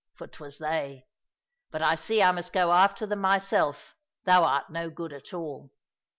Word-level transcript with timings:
for 0.15 0.25
'twas 0.25 0.57
they. 0.57 1.05
But 1.69 1.83
I 1.83 1.93
see 1.93 2.23
I 2.23 2.31
must 2.31 2.51
go 2.53 2.71
after 2.71 3.05
them 3.05 3.19
myself, 3.19 3.93
thou 4.23 4.43
art 4.43 4.71
no 4.71 4.89
good 4.89 5.13
at 5.13 5.31
all." 5.31 5.69